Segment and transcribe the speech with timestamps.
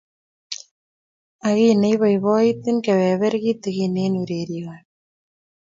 [1.39, 2.69] Ma kiy nei poipoiti.
[2.85, 4.83] Kebeber kitikin eng' ureryoni.